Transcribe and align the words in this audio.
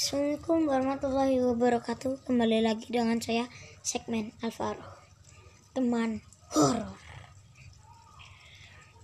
Assalamualaikum 0.00 0.64
warahmatullahi 0.64 1.36
wabarakatuh. 1.44 2.24
Kembali 2.24 2.64
lagi 2.64 2.88
dengan 2.88 3.20
saya 3.20 3.44
Segmen 3.84 4.32
Alvaro 4.40 4.80
Teman 5.76 6.24
horor. 6.56 6.96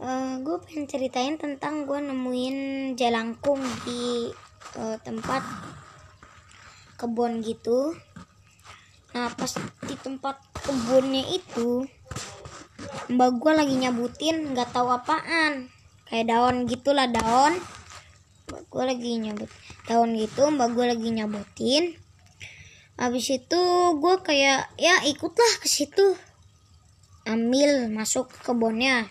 Uh, 0.01 0.41
Gue 0.41 0.57
pengen 0.65 0.89
ceritain 0.89 1.37
tentang 1.37 1.85
gue 1.85 2.01
nemuin 2.01 2.57
jelangkung 2.97 3.61
di 3.85 4.33
uh, 4.81 4.97
tempat 5.05 5.45
kebun 6.97 7.45
gitu. 7.45 7.93
Nah 9.13 9.29
pas 9.37 9.53
di 9.85 10.01
tempat 10.01 10.41
kebunnya 10.65 11.29
itu 11.29 11.85
Mbak 13.13 13.31
gue 13.37 13.53
lagi 13.53 13.75
nyabutin 13.85 14.57
nggak 14.57 14.73
tahu 14.73 14.89
apaan. 14.89 15.69
Kayak 16.09 16.33
daun 16.33 16.65
gitulah 16.65 17.05
daun 17.05 17.61
Mbak 18.47 18.63
gue 18.71 18.83
lagi 18.87 19.11
nyabut 19.19 19.51
daun 19.91 20.15
gitu 20.15 20.47
mbak 20.55 20.71
gue 20.75 20.87
lagi 20.87 21.09
nyabutin 21.11 21.99
habis 22.97 23.29
itu 23.29 23.63
gue 24.01 24.15
kayak 24.25 24.73
ya 24.81 25.05
ikutlah 25.05 25.53
ke 25.61 25.69
situ. 25.69 26.17
Ambil 27.29 27.93
masuk 27.93 28.33
ke 28.33 28.39
kebunnya. 28.41 29.11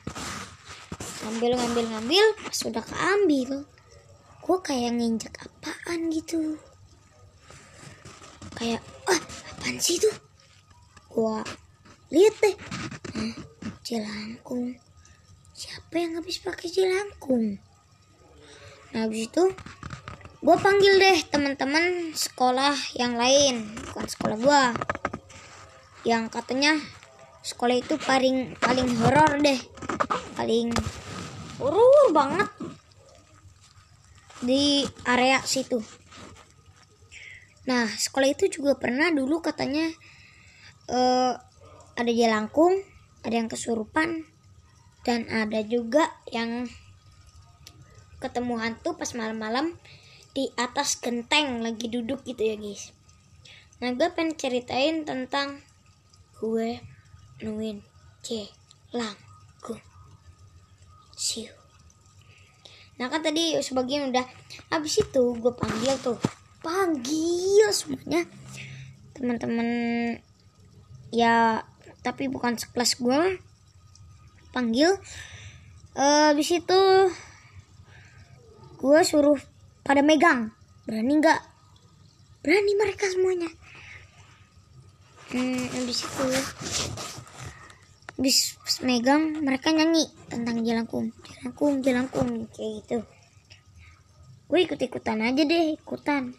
Ngambil 1.21 1.59
ngambil 1.59 1.85
ngambil 1.93 2.25
pas 2.41 2.59
udah 2.65 2.83
keambil 2.85 3.51
gue 4.45 4.57
kayak 4.61 4.91
nginjek 4.95 5.35
apaan 5.37 6.09
gitu. 6.09 6.57
Kayak 8.57 8.81
ah 9.05 9.21
apaan 9.53 9.77
sih 9.77 10.01
tuh 10.01 10.15
gue 11.13 11.35
lihat 12.09 12.35
deh. 12.41 12.55
Nah, 13.19 13.35
jelangkung. 13.85 14.79
Siapa 15.53 15.93
yang 15.99 16.17
habis 16.19 16.41
pakai 16.41 16.67
jelangkung 16.73 17.61
nah 18.95 19.11
habis 19.11 19.27
itu 19.27 19.51
gue 20.39 20.55
panggil 20.55 20.95
deh 20.95 21.19
teman-teman 21.27 22.15
sekolah 22.15 22.79
yang 22.95 23.19
lain. 23.19 23.75
Bukan 23.91 24.07
sekolah 24.07 24.37
gue 24.39 24.61
yang 26.07 26.31
katanya 26.31 26.79
sekolah 27.43 27.75
itu 27.75 27.99
paling 27.99 28.55
paling 28.63 28.87
horor 29.03 29.35
deh. 29.43 29.59
Paling 30.39 30.71
horor 31.59 32.07
banget. 32.15 32.47
Di 34.39 34.87
area 35.03 35.43
situ. 35.43 35.83
Nah 37.67 37.91
sekolah 37.91 38.31
itu 38.31 38.47
juga 38.47 38.79
pernah 38.79 39.11
dulu 39.11 39.43
katanya 39.43 39.91
uh, 40.87 41.35
ada 41.99 42.11
jelangkung 42.15 42.79
ada 43.25 43.33
yang 43.33 43.49
kesurupan 43.49 44.29
dan 45.01 45.25
ada 45.33 45.65
juga 45.65 46.13
yang 46.29 46.69
ketemu 48.19 48.59
hantu 48.61 48.95
pas 48.95 49.11
malam-malam 49.13 49.75
di 50.35 50.51
atas 50.59 50.99
genteng 50.99 51.63
lagi 51.63 51.87
duduk 51.87 52.23
gitu 52.27 52.43
ya 52.43 52.55
guys. 52.59 52.91
Nah 53.79 53.91
gue 53.95 54.07
pengen 54.11 54.35
ceritain 54.35 55.03
tentang 55.03 55.63
gue 56.39 56.79
nuin 57.43 57.79
c 58.23 58.47
langku 58.91 59.75
siu. 61.15 61.51
Nah 62.95 63.11
kan 63.11 63.23
tadi 63.23 63.59
sebagian 63.59 64.11
udah 64.11 64.23
habis 64.71 64.99
itu 64.99 65.23
gue 65.35 65.53
panggil 65.55 65.95
tuh. 65.99 66.19
Panggil 66.59 67.71
semuanya. 67.71 68.27
Teman-teman 69.15 69.67
ya 71.15 71.63
tapi 72.03 72.27
bukan 72.27 72.59
sekelas 72.59 72.99
gue 72.99 73.39
panggil 74.53 74.93
uh, 75.97 76.31
habis 76.31 76.53
itu 76.53 76.81
gue 78.85 79.01
suruh 79.01 79.41
pada 79.81 80.05
megang. 80.05 80.53
Berani 80.85 81.17
nggak? 81.17 81.41
Berani 82.45 82.71
mereka 82.77 83.09
semuanya. 83.09 83.49
Hmm, 85.33 85.65
habis 85.73 86.05
itu 86.05 86.25
habis 88.15 88.37
megang 88.85 89.41
mereka 89.41 89.73
nyanyi 89.73 90.05
tentang 90.29 90.61
jelangkung. 90.61 91.09
Jelangkung 91.25 91.73
jelangkung 91.81 92.29
kayak 92.53 92.71
gitu. 92.85 92.97
Gue 94.45 94.69
ikut 94.69 94.77
ikutan 94.77 95.25
aja 95.25 95.41
deh 95.41 95.73
ikutan. 95.73 96.37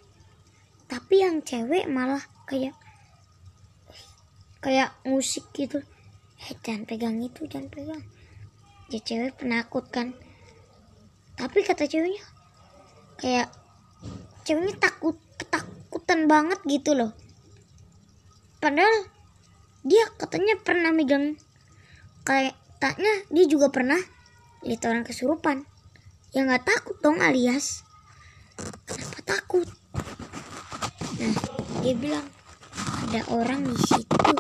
Tapi 0.87 1.27
yang 1.27 1.43
cewek 1.43 1.91
malah 1.91 2.23
kayak 2.47 2.79
kayak 4.63 4.95
musik 5.03 5.51
gitu. 5.51 5.83
Eh 6.47 6.55
jangan 6.63 6.87
pegang 6.87 7.19
itu 7.19 7.43
jangan 7.51 7.75
pegang. 7.75 8.07
Ya 8.87 9.03
cewek 9.03 9.35
penakut 9.35 9.91
kan. 9.91 10.15
Tapi 11.35 11.67
kata 11.67 11.91
ceweknya 11.91 12.36
kayak 13.17 13.49
ceweknya 14.47 14.77
takut 14.79 15.17
ketakutan 15.41 16.31
banget 16.31 16.61
gitu 16.69 16.95
loh. 16.95 17.13
Padahal 18.63 19.09
dia 19.87 20.05
katanya 20.19 20.59
pernah 20.61 20.91
megang 20.91 21.39
kayak 22.27 22.59
taknya 22.83 23.11
dia 23.31 23.47
juga 23.47 23.71
pernah 23.71 23.99
lihat 24.67 24.83
orang 24.87 25.05
kesurupan. 25.07 25.65
Ya 26.35 26.45
nggak 26.45 26.69
takut 26.69 26.97
dong 27.01 27.23
alias 27.23 27.87
kenapa 28.87 29.19
takut? 29.25 29.69
Nah 31.21 31.35
dia 31.85 31.95
bilang 31.95 32.27
ada 33.07 33.21
orang 33.33 33.67
di 33.67 33.77
situ. 33.87 34.33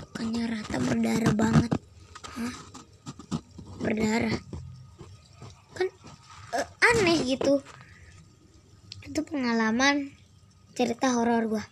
Bukannya 0.00 0.42
rata 0.48 0.76
berdarah 0.80 1.34
banget. 1.34 1.72
Hah? 2.34 2.54
berdarah? 3.84 4.38
Kan 5.76 5.88
uh, 6.56 6.68
aneh 6.94 7.20
gitu 7.28 7.60
itu 9.04 9.20
pengalaman 9.22 10.12
cerita 10.74 11.14
horor 11.14 11.46
gua. 11.46 11.64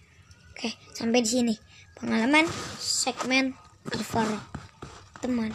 Oke 0.53 0.77
sampai 0.93 1.25
di 1.25 1.31
sini. 1.31 1.55
Pengalaman 1.97 2.47
segmen 2.79 3.55
Alvaro 3.89 4.39
teman 5.23 5.55